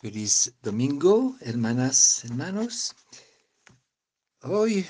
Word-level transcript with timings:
Feliz 0.00 0.54
domingo, 0.62 1.36
hermanas, 1.40 2.24
hermanos. 2.24 2.96
Hoy 4.40 4.86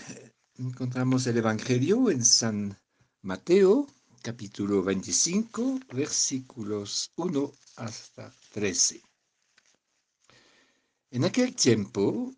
encontramos 0.54 1.26
el 1.26 1.36
Evangelio 1.38 2.12
en 2.12 2.24
San 2.24 2.78
Mateo, 3.22 3.88
capítulo 4.22 4.84
25, 4.84 5.80
versículos 5.92 7.10
1 7.16 7.52
hasta 7.78 8.32
13. 8.52 9.02
En 11.10 11.24
aquel 11.24 11.56
tiempo 11.56 12.32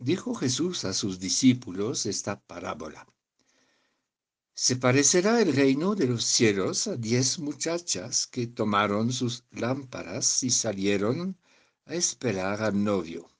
dijo 0.00 0.34
Jesús 0.34 0.84
a 0.84 0.92
sus 0.92 1.20
discípulos 1.20 2.06
esta 2.06 2.40
parábola. 2.40 3.06
Se 4.52 4.74
parecerá 4.74 5.40
el 5.40 5.54
reino 5.54 5.94
de 5.94 6.08
los 6.08 6.24
cielos 6.24 6.88
a 6.88 6.96
diez 6.96 7.38
muchachas 7.38 8.26
que 8.26 8.48
tomaron 8.48 9.12
sus 9.12 9.44
lámparas 9.52 10.42
y 10.42 10.50
salieron 10.50 11.38
a 11.86 11.94
esperar 11.94 12.62
al 12.62 12.82
novio. 12.82 13.30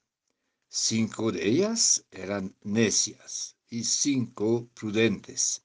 Cinco 0.68 1.32
de 1.32 1.48
ellas 1.48 2.04
eran 2.10 2.54
necias 2.62 3.56
y 3.68 3.84
cinco 3.84 4.68
prudentes. 4.74 5.62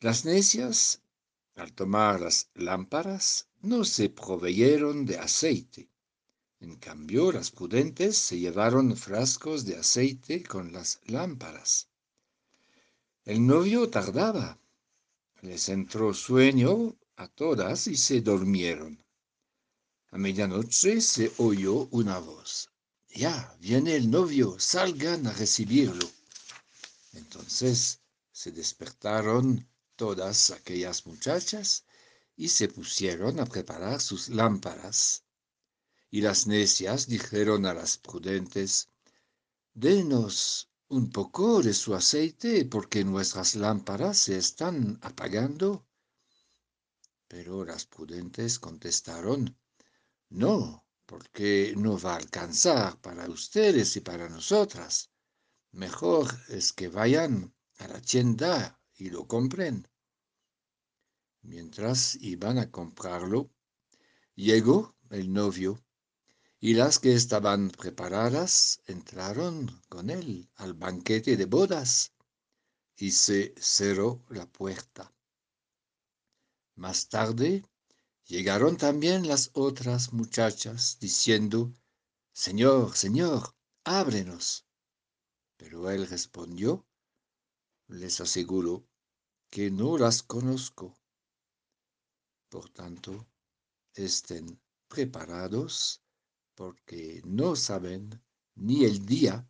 Las 0.00 0.24
necias, 0.24 1.02
al 1.54 1.72
tomar 1.72 2.20
las 2.20 2.50
lámparas, 2.54 3.48
no 3.62 3.84
se 3.84 4.10
proveyeron 4.10 5.06
de 5.06 5.18
aceite. 5.18 5.88
En 6.60 6.76
cambio, 6.76 7.32
las 7.32 7.50
prudentes 7.50 8.16
se 8.16 8.38
llevaron 8.38 8.96
frascos 8.96 9.64
de 9.64 9.76
aceite 9.76 10.42
con 10.42 10.72
las 10.72 11.00
lámparas. 11.04 11.88
El 13.24 13.46
novio 13.46 13.90
tardaba. 13.90 14.58
Les 15.42 15.68
entró 15.68 16.14
sueño 16.14 16.96
a 17.16 17.28
todas 17.28 17.86
y 17.88 17.96
se 17.96 18.20
durmieron. 18.20 19.05
A 20.16 20.18
medianoche 20.18 21.02
se 21.02 21.30
oyó 21.36 21.88
una 21.90 22.18
voz. 22.18 22.70
Ya, 23.10 23.54
viene 23.60 23.96
el 23.96 24.10
novio, 24.10 24.58
salgan 24.58 25.26
a 25.26 25.32
recibirlo. 25.34 26.08
Entonces 27.12 28.00
se 28.32 28.50
despertaron 28.50 29.68
todas 29.94 30.52
aquellas 30.52 31.04
muchachas 31.04 31.84
y 32.34 32.48
se 32.48 32.68
pusieron 32.68 33.40
a 33.40 33.44
preparar 33.44 34.00
sus 34.00 34.30
lámparas. 34.30 35.22
Y 36.10 36.22
las 36.22 36.46
necias 36.46 37.08
dijeron 37.08 37.66
a 37.66 37.74
las 37.74 37.98
prudentes, 37.98 38.88
Denos 39.74 40.70
un 40.88 41.10
poco 41.10 41.60
de 41.60 41.74
su 41.74 41.94
aceite 41.94 42.64
porque 42.64 43.04
nuestras 43.04 43.54
lámparas 43.54 44.16
se 44.16 44.38
están 44.38 44.98
apagando. 45.02 45.84
Pero 47.28 47.66
las 47.66 47.84
prudentes 47.84 48.58
contestaron, 48.58 49.54
no, 50.30 50.86
porque 51.06 51.74
no 51.76 51.98
va 51.98 52.14
a 52.14 52.16
alcanzar 52.16 53.00
para 53.00 53.28
ustedes 53.28 53.96
y 53.96 54.00
para 54.00 54.28
nosotras. 54.28 55.10
Mejor 55.72 56.26
es 56.48 56.72
que 56.72 56.88
vayan 56.88 57.54
a 57.78 57.88
la 57.88 58.00
tienda 58.00 58.80
y 58.96 59.10
lo 59.10 59.26
compren. 59.26 59.86
Mientras 61.42 62.16
iban 62.16 62.58
a 62.58 62.70
comprarlo, 62.70 63.50
llegó 64.34 64.96
el 65.10 65.32
novio 65.32 65.80
y 66.58 66.74
las 66.74 66.98
que 66.98 67.14
estaban 67.14 67.70
preparadas 67.70 68.80
entraron 68.86 69.82
con 69.88 70.10
él 70.10 70.50
al 70.56 70.74
banquete 70.74 71.36
de 71.36 71.44
bodas 71.44 72.12
y 72.96 73.12
se 73.12 73.54
cerró 73.58 74.24
la 74.30 74.46
puerta. 74.46 75.12
Más 76.74 77.08
tarde 77.08 77.64
Llegaron 78.28 78.76
también 78.76 79.28
las 79.28 79.50
otras 79.54 80.12
muchachas 80.12 80.98
diciendo, 80.98 81.72
Señor, 82.32 82.96
Señor, 82.96 83.54
ábrenos. 83.84 84.66
Pero 85.56 85.88
él 85.90 86.08
respondió, 86.08 86.84
les 87.86 88.20
aseguro 88.20 88.84
que 89.48 89.70
no 89.70 89.96
las 89.96 90.24
conozco. 90.24 90.98
Por 92.48 92.68
tanto, 92.70 93.28
estén 93.94 94.60
preparados 94.88 96.02
porque 96.56 97.22
no 97.24 97.54
saben 97.54 98.20
ni 98.56 98.84
el 98.84 99.06
día 99.06 99.48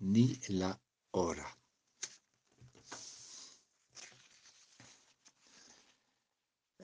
ni 0.00 0.38
la 0.48 0.78
hora. 1.12 1.57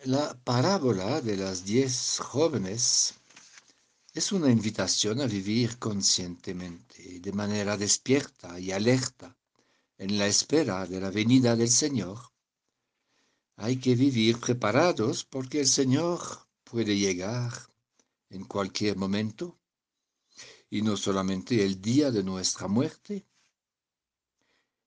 La 0.07 0.35
parábola 0.35 1.23
de 1.23 1.35
las 1.35 1.65
diez 1.65 2.19
jóvenes 2.19 3.15
es 4.13 4.33
una 4.33 4.51
invitación 4.51 5.23
a 5.23 5.27
vivir 5.27 5.79
conscientemente, 5.79 7.21
de 7.21 7.33
manera 7.33 7.79
despierta 7.79 8.61
y 8.61 8.71
alerta, 8.71 9.35
en 9.97 10.19
la 10.19 10.27
espera 10.27 10.87
de 10.87 11.01
la 11.01 11.11
venida 11.11 11.57
del 11.57 11.71
Señor. 11.71 12.19
Hay 13.57 13.79
que 13.79 13.95
vivir 13.95 14.39
preparados 14.39 15.25
porque 15.25 15.61
el 15.61 15.67
Señor 15.67 16.21
puede 16.65 16.99
llegar 16.99 17.51
en 18.29 18.45
cualquier 18.45 18.99
momento, 18.99 19.59
y 20.69 20.83
no 20.83 20.99
solamente 20.99 21.65
el 21.65 21.81
día 21.81 22.11
de 22.11 22.23
nuestra 22.23 22.69
muerte. 22.69 23.27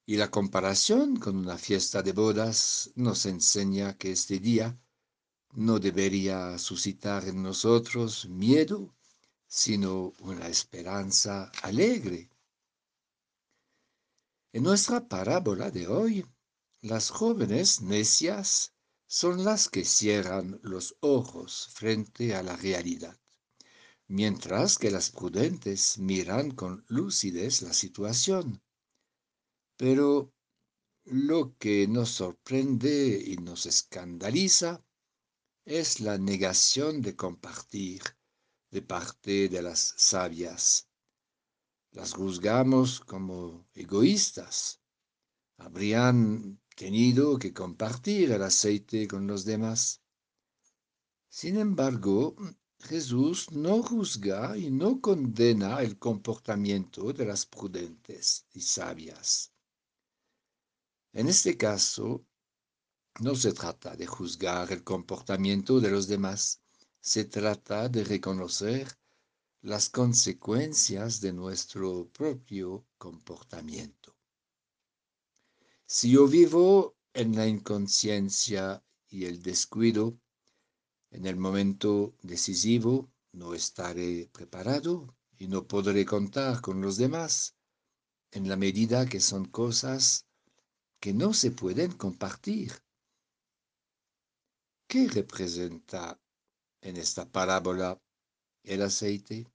Y 0.06 0.16
la 0.16 0.30
comparación 0.30 1.16
con 1.18 1.38
una 1.38 1.58
fiesta 1.58 2.04
de 2.04 2.12
bodas 2.12 2.92
nos 2.94 3.26
enseña 3.26 3.98
que 3.98 4.12
este 4.12 4.38
día 4.38 4.78
no 5.54 5.80
debería 5.80 6.58
suscitar 6.58 7.26
en 7.28 7.42
nosotros 7.42 8.28
miedo, 8.28 8.96
sino 9.48 10.14
una 10.20 10.48
esperanza 10.48 11.52
alegre. 11.64 12.30
En 14.52 14.64
nuestra 14.64 15.08
parábola 15.08 15.72
de 15.72 15.88
hoy, 15.88 16.26
las 16.82 17.10
jóvenes 17.10 17.82
necias 17.82 18.74
son 19.08 19.44
las 19.44 19.70
que 19.70 19.86
cierran 19.86 20.60
los 20.64 20.96
ojos 21.00 21.70
frente 21.74 22.36
a 22.36 22.44
la 22.44 22.56
realidad, 22.56 23.18
mientras 24.08 24.78
que 24.78 24.92
las 24.92 25.12
prudentes 25.12 25.98
miran 25.98 26.52
con 26.52 26.86
lucidez 26.88 27.62
la 27.62 27.74
situación. 27.74 28.62
Pero 29.78 30.34
lo 31.06 31.56
que 31.58 31.88
nos 31.88 32.10
sorprende 32.10 33.24
y 33.26 33.38
nos 33.38 33.66
escandaliza 33.66 34.84
es 35.68 36.00
la 36.00 36.18
negación 36.18 37.02
de 37.02 37.18
compartir 37.18 38.02
de 38.72 38.82
parte 38.82 39.50
de 39.50 39.62
las 39.62 39.94
sabias. 39.98 40.88
Las 41.92 42.14
juzgamos 42.14 43.02
como 43.02 43.68
egoístas. 43.74 44.80
Habrían 45.58 46.62
tenido 46.74 47.38
que 47.38 47.54
compartir 47.54 48.32
el 48.32 48.44
aceite 48.44 49.10
con 49.10 49.28
los 49.28 49.44
demás. 49.44 50.02
Sin 51.28 51.58
embargo, 51.58 52.38
Jesús 52.80 53.52
no 53.52 53.84
juzga 53.84 54.58
y 54.58 54.72
no 54.72 55.02
condena 55.02 55.82
el 55.82 56.00
comportamiento 56.00 57.12
de 57.12 57.26
las 57.26 57.46
prudentes 57.46 58.46
y 58.54 58.62
sabias. 58.62 59.52
En 61.12 61.28
este 61.28 61.58
caso, 61.58 62.26
no 63.20 63.36
se 63.36 63.52
trata 63.52 63.96
de 63.96 64.06
juzgar 64.06 64.72
el 64.72 64.84
comportamiento 64.84 65.80
de 65.80 65.90
los 65.90 66.08
demás, 66.08 66.62
se 67.00 67.26
trata 67.26 67.90
de 67.90 68.04
reconocer 68.04 68.88
las 69.62 69.90
consecuencias 69.90 71.20
de 71.20 71.34
nuestro 71.34 72.08
propio 72.10 72.86
comportamiento. 72.98 74.16
Si 75.86 76.12
yo 76.12 76.28
vivo 76.28 76.96
en 77.14 77.36
la 77.36 77.48
inconsciencia 77.48 78.84
y 79.10 79.26
el 79.26 79.42
descuido, 79.42 80.20
en 81.10 81.26
el 81.26 81.38
momento 81.38 82.14
decisivo 82.22 83.10
no 83.32 83.56
estaré 83.56 84.30
preparado 84.32 85.16
y 85.40 85.48
no 85.48 85.66
podré 85.66 86.06
contar 86.06 86.62
con 86.62 86.82
los 86.82 86.98
demás, 86.98 87.56
en 88.32 88.48
la 88.48 88.58
medida 88.58 89.08
que 89.08 89.20
son 89.20 89.46
cosas 89.46 90.28
que 91.00 91.14
no 91.14 91.34
se 91.34 91.52
pueden 91.52 91.94
compartir 91.94 92.74
¿Qué 94.88 95.10
representa 95.10 96.18
en 96.80 96.96
esta 96.96 97.30
parábola 97.30 98.02
el 98.64 98.82
aceite? 98.82 99.46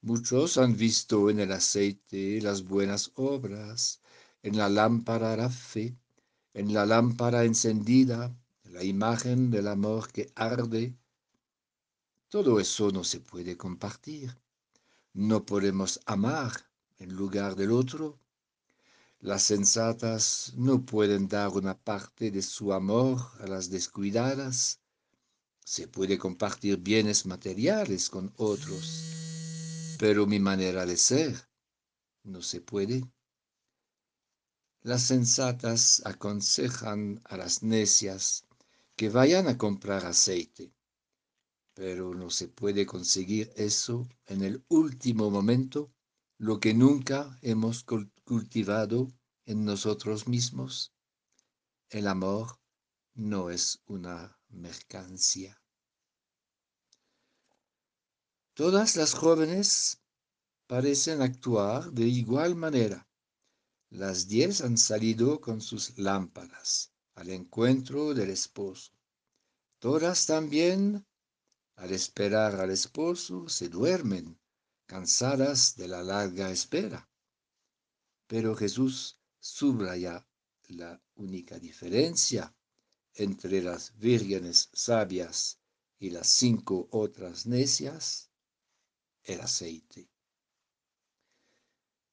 Muchos 0.00 0.58
han 0.58 0.76
visto 0.76 1.30
en 1.30 1.38
el 1.38 1.52
aceite 1.52 2.40
las 2.40 2.64
buenas 2.64 3.12
obras, 3.14 4.00
en 4.42 4.56
la 4.56 4.68
lámpara 4.68 5.36
la 5.36 5.48
fe, 5.50 5.96
en 6.52 6.74
la 6.74 6.84
lámpara 6.84 7.44
encendida 7.44 8.36
la 8.64 8.82
imagen 8.82 9.52
del 9.52 9.68
amor 9.68 10.10
que 10.10 10.32
arde. 10.34 10.96
Todo 12.28 12.58
eso 12.58 12.90
no 12.90 13.04
se 13.04 13.20
puede 13.20 13.56
compartir. 13.56 14.36
No 15.12 15.46
podemos 15.46 16.00
amar 16.06 16.50
en 16.98 17.14
lugar 17.14 17.54
del 17.54 17.70
otro. 17.70 18.18
Las 19.22 19.44
sensatas 19.44 20.52
no 20.56 20.84
pueden 20.84 21.28
dar 21.28 21.50
una 21.50 21.78
parte 21.78 22.32
de 22.32 22.42
su 22.42 22.72
amor 22.72 23.20
a 23.38 23.46
las 23.46 23.70
descuidadas. 23.70 24.80
Se 25.64 25.86
puede 25.86 26.18
compartir 26.18 26.78
bienes 26.78 27.24
materiales 27.24 28.10
con 28.10 28.32
otros, 28.36 29.94
pero 30.00 30.26
mi 30.26 30.40
manera 30.40 30.86
de 30.86 30.96
ser 30.96 31.48
no 32.24 32.42
se 32.42 32.60
puede. 32.60 33.08
Las 34.80 35.04
sensatas 35.04 36.02
aconsejan 36.04 37.22
a 37.22 37.36
las 37.36 37.62
necias 37.62 38.44
que 38.96 39.08
vayan 39.08 39.46
a 39.46 39.56
comprar 39.56 40.04
aceite, 40.04 40.74
pero 41.74 42.12
no 42.12 42.28
se 42.28 42.48
puede 42.48 42.86
conseguir 42.86 43.52
eso 43.54 44.08
en 44.26 44.42
el 44.42 44.64
último 44.66 45.30
momento, 45.30 45.92
lo 46.38 46.58
que 46.58 46.74
nunca 46.74 47.38
hemos 47.40 47.84
cultivado 48.32 49.12
en 49.44 49.62
nosotros 49.62 50.26
mismos. 50.26 50.90
El 51.90 52.06
amor 52.08 52.58
no 53.12 53.50
es 53.50 53.82
una 53.84 54.38
mercancía. 54.48 55.60
Todas 58.54 58.96
las 58.96 59.12
jóvenes 59.12 60.00
parecen 60.66 61.20
actuar 61.20 61.92
de 61.92 62.04
igual 62.04 62.54
manera. 62.54 63.06
Las 63.90 64.28
diez 64.28 64.62
han 64.62 64.78
salido 64.78 65.38
con 65.38 65.60
sus 65.60 65.98
lámparas 65.98 66.90
al 67.16 67.28
encuentro 67.28 68.14
del 68.14 68.30
esposo. 68.30 68.92
Todas 69.78 70.24
también, 70.24 71.06
al 71.76 71.92
esperar 71.92 72.54
al 72.54 72.70
esposo, 72.70 73.46
se 73.50 73.68
duermen, 73.68 74.40
cansadas 74.86 75.76
de 75.76 75.86
la 75.86 76.02
larga 76.02 76.50
espera. 76.50 77.11
Pero 78.32 78.56
Jesús 78.56 79.18
subraya 79.38 80.26
la 80.68 80.98
única 81.16 81.58
diferencia 81.58 82.56
entre 83.12 83.62
las 83.62 83.94
vírgenes 83.98 84.70
sabias 84.72 85.58
y 85.98 86.08
las 86.08 86.28
cinco 86.28 86.88
otras 86.92 87.44
necias, 87.44 88.30
el 89.24 89.42
aceite. 89.42 90.08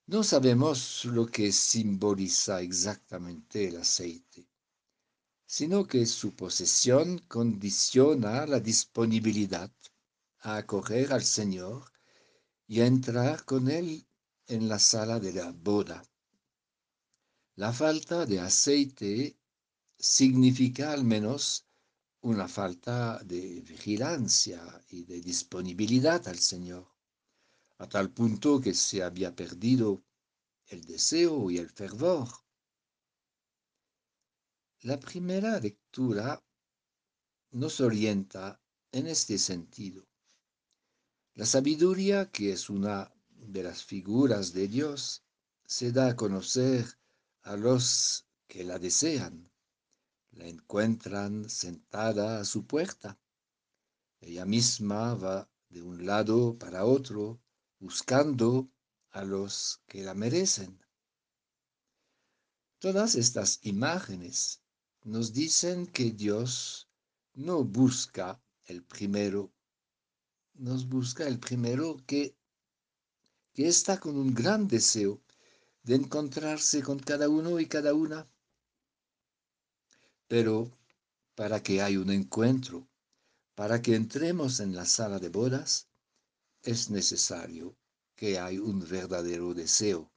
No 0.07 0.21
sabemos 0.21 1.06
lo 1.06 1.25
que 1.25 1.54
simboliza 1.54 2.60
exactamente 2.60 3.69
el 3.69 3.77
aceite, 3.77 4.50
sino 5.45 5.88
que 5.88 6.06
su 6.06 6.36
posesión 6.36 7.19
condiciona 7.30 8.45
la 8.45 8.60
disponibilidad 8.60 9.72
a 10.39 10.57
acoger 10.57 11.13
al 11.13 11.24
Señor 11.24 11.89
y 12.68 12.81
a 12.81 12.88
entrar 12.88 13.45
con 13.45 13.69
Él 13.69 14.06
en 14.48 14.68
la 14.68 14.80
sala 14.80 15.19
de 15.22 15.31
la 15.31 15.51
boda. 15.51 16.04
La 17.60 17.74
falta 17.74 18.26
de 18.26 18.40
aceite 18.40 19.38
significa 19.98 20.94
al 20.94 21.04
menos 21.04 21.66
una 22.22 22.48
falta 22.48 23.22
de 23.26 23.60
vigilancia 23.60 24.62
y 24.88 25.04
de 25.04 25.20
disponibilidad 25.20 26.26
al 26.30 26.40
Señor 26.40 26.88
a 27.80 27.90
tal 27.90 28.12
punto 28.12 28.62
que 28.62 28.74
se 28.74 29.04
había 29.04 29.36
perdido 29.36 30.02
el 30.68 30.86
deseo 30.86 31.52
y 31.52 31.58
el 31.58 31.70
fervor. 31.70 32.30
La 34.84 34.98
primera 34.98 35.60
lectura 35.60 36.42
nos 37.52 37.82
orienta 37.82 38.62
en 38.94 39.08
este 39.08 39.38
sentido. 39.38 40.08
La 41.34 41.46
sabiduría, 41.46 42.32
que 42.32 42.54
es 42.54 42.70
una 42.70 43.14
de 43.32 43.64
las 43.64 43.84
figuras 43.84 44.54
de 44.54 44.70
Dios, 44.70 45.26
se 45.66 45.92
da 45.92 46.08
a 46.08 46.16
conocer 46.16 46.99
a 47.44 47.56
los 47.56 48.25
que 48.47 48.63
la 48.63 48.80
desean. 48.80 49.51
La 50.31 50.47
encuentran 50.47 51.50
sentada 51.50 52.39
a 52.39 52.45
su 52.45 52.65
puerta. 52.65 53.19
Ella 54.21 54.45
misma 54.45 55.15
va 55.15 55.50
de 55.69 55.81
un 55.81 56.06
lado 56.06 56.57
para 56.57 56.86
otro 56.86 57.41
buscando 57.80 58.69
a 59.12 59.24
los 59.24 59.81
que 59.88 60.03
la 60.03 60.13
merecen. 60.13 60.80
Todas 62.80 63.15
estas 63.15 63.59
imágenes 63.63 64.62
nos 65.03 65.33
dicen 65.33 65.88
que 65.88 66.12
Dios 66.12 66.88
no 67.33 67.63
busca 67.63 68.41
el 68.65 68.83
primero, 68.83 69.51
nos 70.53 70.88
busca 70.88 71.27
el 71.27 71.39
primero 71.39 71.97
que, 72.06 72.36
que 73.53 73.68
está 73.68 74.00
con 74.00 74.18
un 74.18 74.33
gran 74.33 74.68
deseo 74.68 75.21
de 75.84 75.96
encontrarse 75.96 76.81
con 76.84 77.00
cada 77.00 77.30
uno 77.30 77.60
y 77.60 77.66
cada 77.66 77.94
una. 77.94 78.28
Pero 80.28 80.72
para 81.36 81.62
que 81.64 81.81
haya 81.81 82.00
un 82.00 82.12
encuentro, 82.12 82.88
para 83.56 83.81
que 83.81 83.96
entremos 83.96 84.60
en 84.60 84.76
la 84.76 84.86
sala 84.86 85.20
de 85.20 85.30
bodas, 85.30 85.88
es 86.64 86.90
necesario 86.90 87.76
que 88.16 88.40
hay 88.40 88.60
un 88.60 88.80
verdadero 88.88 89.54
deseo 89.54 90.12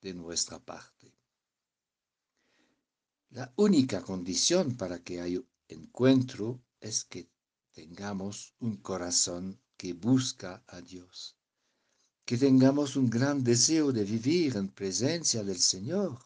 de 0.00 0.14
nuestra 0.14 0.58
parte. 0.58 1.12
La 3.30 3.52
única 3.56 4.00
condición 4.02 4.76
para 4.76 5.02
que 5.02 5.20
haya 5.20 5.40
encuentro 5.66 6.62
es 6.80 7.04
que 7.04 7.28
tengamos 7.72 8.54
un 8.60 8.76
corazón 8.76 9.60
que 9.76 9.92
busca 9.92 10.62
a 10.68 10.80
Dios, 10.80 11.36
que 12.24 12.38
tengamos 12.38 12.96
un 12.96 13.10
gran 13.10 13.44
deseo 13.44 13.92
de 13.92 14.04
vivir 14.04 14.56
en 14.56 14.68
presencia 14.68 15.44
del 15.44 15.58
Señor, 15.58 16.18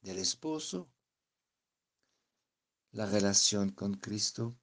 del 0.00 0.18
esposo. 0.18 0.88
La 2.92 3.06
relación 3.06 3.70
con 3.70 3.94
Cristo 3.94 4.56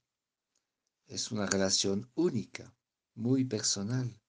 es 1.08 1.32
una 1.32 1.46
relación 1.48 2.10
única 2.16 2.74
muy 3.16 3.44
personal. 3.44 4.22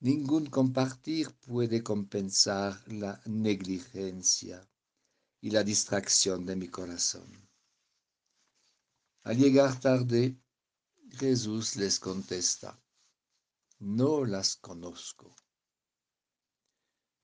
Ningún 0.00 0.46
compartir 0.46 1.30
puede 1.46 1.82
compensar 1.82 2.82
la 2.88 3.20
negligencia 3.26 4.68
y 5.40 5.50
la 5.50 5.62
distracción 5.62 6.46
de 6.46 6.56
mi 6.56 6.68
corazón. 6.68 7.48
Al 9.22 9.36
llegar 9.36 9.78
tarde, 9.78 10.36
Jesús 11.10 11.76
les 11.76 12.00
contesta, 12.00 12.80
no 13.80 14.24
las 14.24 14.56
conozco. 14.56 15.34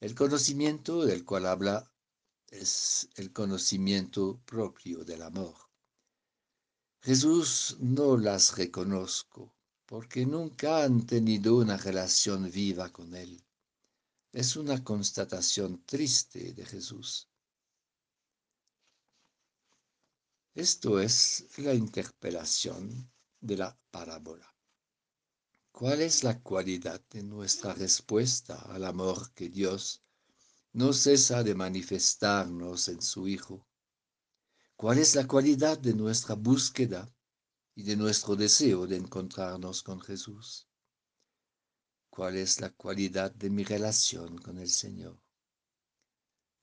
El 0.01 0.15
conocimiento 0.15 1.05
del 1.05 1.25
cual 1.25 1.47
habla 1.47 1.93
es 2.49 3.09
el 3.17 3.33
conocimiento 3.33 4.41
propio 4.45 5.05
del 5.05 5.23
amor. 5.23 5.57
Jesús 7.03 7.77
no 7.81 8.17
las 8.17 8.57
reconozco 8.57 9.55
porque 9.87 10.25
nunca 10.25 10.85
han 10.85 11.07
tenido 11.07 11.57
una 11.57 11.77
relación 11.77 12.51
viva 12.51 12.91
con 12.91 13.15
Él. 13.15 13.45
Es 14.33 14.57
una 14.57 14.83
constatación 14.83 15.85
triste 15.85 16.55
de 16.55 16.65
Jesús. 16.65 17.29
Esto 20.55 21.01
es 21.01 21.47
la 21.59 21.75
interpelación 21.75 23.13
de 23.41 23.57
la 23.57 23.79
parábola. 23.91 24.54
¿Cuál 25.75 26.03
es 26.03 26.23
la 26.23 26.41
cualidad 26.41 27.03
de 27.11 27.25
nuestra 27.25 27.75
respuesta 27.75 28.55
al 28.73 28.85
amor 28.85 29.33
que 29.35 29.49
Dios 29.49 30.03
no 30.73 30.93
cesa 30.93 31.43
de 31.43 31.55
manifestarnos 31.55 32.89
en 32.89 33.03
su 33.03 33.27
Hijo? 33.27 33.67
¿Cuál 34.77 34.99
es 34.99 35.17
la 35.17 35.27
cualidad 35.27 35.77
de 35.79 35.93
nuestra 35.95 36.37
búsqueda 36.37 37.13
y 37.75 37.83
de 37.83 37.97
nuestro 37.97 38.37
deseo 38.37 38.87
de 38.87 38.97
encontrarnos 38.97 39.83
con 39.83 40.01
Jesús. 40.01 40.69
¿Cuál 42.09 42.37
es 42.37 42.61
la 42.61 42.71
cualidad 42.71 43.33
de 43.33 43.51
mi 43.51 43.65
relación 43.65 44.39
con 44.39 44.59
el 44.59 44.71
Señor? 44.71 45.21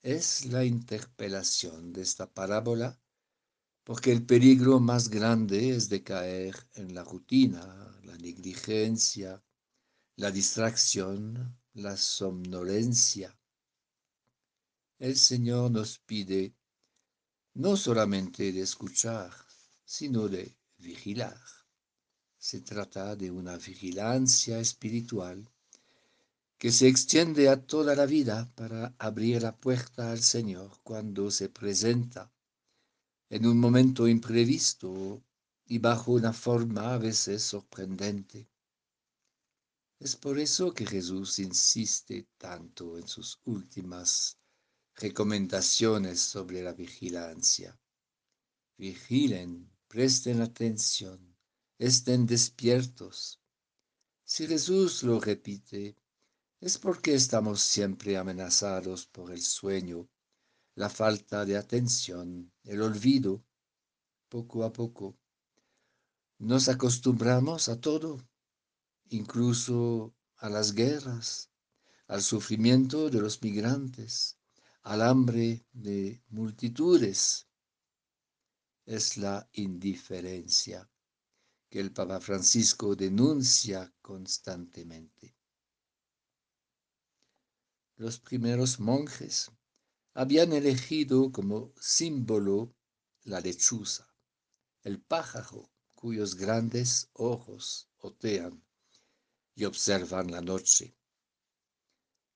Es 0.01 0.46
la 0.46 0.63
interpelación 0.63 1.91
de 1.91 2.01
esta 2.01 2.32
parábola 2.32 2.98
porque 3.83 4.11
el 4.11 4.25
peligro 4.25 4.79
más 4.79 5.09
grande 5.09 5.71
es 5.71 5.89
de 5.89 6.03
caer 6.03 6.55
en 6.75 6.93
la 6.93 7.03
rutina, 7.03 8.00
la 8.03 8.15
negligencia, 8.17 9.43
la 10.17 10.31
distracción, 10.31 11.57
la 11.73 11.97
somnolencia. 11.97 13.35
El 15.00 15.17
Señor 15.17 15.71
nos 15.71 15.97
pide 15.97 16.53
no 17.55 17.75
solamente 17.75 18.51
de 18.51 18.61
escuchar, 18.61 19.31
sino 19.83 20.27
de 20.27 20.55
vigilar. 20.77 21.39
Se 22.38 22.61
trata 22.61 23.15
de 23.15 23.31
una 23.31 23.57
vigilancia 23.57 24.59
espiritual 24.59 25.50
que 26.57 26.71
se 26.71 26.88
extiende 26.88 27.50
a 27.50 27.65
toda 27.65 27.95
la 27.95 28.05
vida 28.05 28.51
para 28.55 28.93
abrir 29.00 29.41
la 29.41 29.57
puerta 29.57 30.11
al 30.11 30.21
Señor 30.21 30.71
cuando 30.83 31.31
se 31.31 31.50
presenta 31.50 32.31
en 33.31 33.45
un 33.45 33.57
momento 33.57 34.09
imprevisto 34.09 35.23
y 35.65 35.79
bajo 35.79 36.11
una 36.11 36.33
forma 36.33 36.93
a 36.93 36.97
veces 36.97 37.41
sorprendente. 37.41 38.50
Es 40.00 40.17
por 40.17 40.38
eso 40.38 40.73
que 40.73 40.85
Jesús 40.85 41.39
insiste 41.39 42.27
tanto 42.38 42.97
en 42.97 43.07
sus 43.07 43.39
últimas 43.45 44.38
recomendaciones 44.95 46.19
sobre 46.19 46.61
la 46.61 46.73
vigilancia. 46.73 47.79
Vigilen 48.77 49.71
presten 49.88 50.41
atención, 50.41 51.38
estén 51.79 52.25
despiertos. 52.25 53.39
Si 54.25 54.45
Jesús 54.45 55.03
lo 55.03 55.21
repite, 55.21 55.95
es 56.59 56.77
porque 56.77 57.13
estamos 57.13 57.61
siempre 57.61 58.17
amenazados 58.17 59.07
por 59.07 59.31
el 59.31 59.41
sueño, 59.41 60.09
la 60.75 60.89
falta 60.89 61.45
de 61.45 61.57
atención, 61.57 62.51
el 62.63 62.81
olvido, 62.81 63.43
poco 64.29 64.63
a 64.63 64.71
poco. 64.71 65.17
Nos 66.39 66.69
acostumbramos 66.69 67.69
a 67.69 67.79
todo, 67.79 68.17
incluso 69.09 70.15
a 70.37 70.49
las 70.49 70.73
guerras, 70.73 71.49
al 72.07 72.21
sufrimiento 72.21 73.09
de 73.09 73.21
los 73.21 73.41
migrantes, 73.41 74.37
al 74.83 75.01
hambre 75.01 75.65
de 75.73 76.21
multitudes. 76.29 77.47
Es 78.85 79.17
la 79.17 79.47
indiferencia 79.53 80.89
que 81.69 81.79
el 81.79 81.91
Papa 81.91 82.19
Francisco 82.19 82.95
denuncia 82.95 83.93
constantemente. 84.01 85.35
Los 87.97 88.19
primeros 88.19 88.79
monjes 88.79 89.51
habían 90.13 90.51
elegido 90.51 91.32
como 91.32 91.74
símbolo 91.80 92.75
la 93.24 93.39
lechuza, 93.39 94.13
el 94.84 95.01
pájaro 95.01 95.72
cuyos 95.96 96.36
grandes 96.36 97.10
ojos 97.13 97.89
otean 98.00 98.63
y 99.56 99.65
observan 99.65 100.32
la 100.32 100.41
noche. 100.41 100.96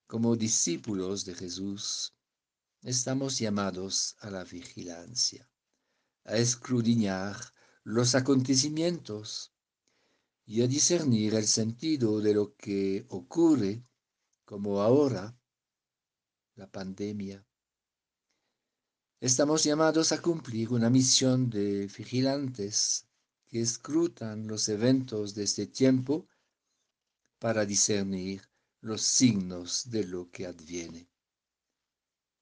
Como 0.07 0.35
discípulos 0.35 1.25
de 1.25 1.33
Jesús, 1.33 2.13
estamos 2.81 3.39
llamados 3.39 4.15
a 4.19 4.29
la 4.29 4.43
vigilancia, 4.43 5.49
a 6.23 6.37
escudriñar 6.37 7.35
los 7.83 8.15
acontecimientos 8.15 9.51
y 10.45 10.61
a 10.61 10.67
discernir 10.67 11.33
el 11.33 11.47
sentido 11.47 12.21
de 12.21 12.35
lo 12.35 12.55
que 12.55 13.05
ocurre, 13.09 13.83
como 14.45 14.81
ahora, 14.81 15.35
la 16.53 16.71
pandemia. 16.71 17.45
Estamos 19.25 19.63
llamados 19.63 20.11
a 20.11 20.21
cumplir 20.21 20.71
una 20.71 20.87
misión 20.91 21.49
de 21.49 21.87
vigilantes 21.87 23.07
que 23.47 23.59
escrutan 23.59 24.45
los 24.45 24.69
eventos 24.69 25.33
de 25.33 25.45
este 25.45 25.65
tiempo 25.65 26.27
para 27.39 27.65
discernir 27.65 28.43
los 28.81 29.01
signos 29.01 29.89
de 29.89 30.03
lo 30.03 30.29
que 30.29 30.45
adviene, 30.45 31.09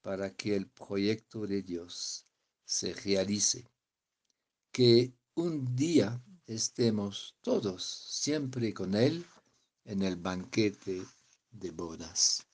para 0.02 0.36
que 0.36 0.58
el 0.58 0.68
proyecto 0.68 1.48
de 1.48 1.62
Dios 1.62 2.28
se 2.66 2.94
realice, 2.94 3.66
que 4.70 5.14
un 5.36 5.78
día 5.78 6.22
estemos 6.48 7.38
todos 7.40 7.82
siempre 7.86 8.74
con 8.74 8.94
Él 8.94 9.26
en 9.86 10.02
el 10.02 10.18
banquete 10.18 11.02
de 11.50 11.72
bodas. 11.72 12.46